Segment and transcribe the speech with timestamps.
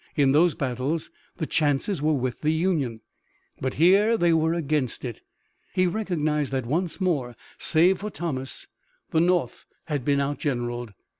[0.15, 3.01] In those battles the chances were with the Union,
[3.59, 5.21] but here they were against it.
[5.75, 8.65] He recognized that once more, save for Thomas,
[9.11, 10.95] the North had been outgeneraled.